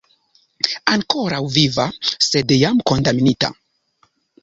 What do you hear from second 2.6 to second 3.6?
jam kondamnita.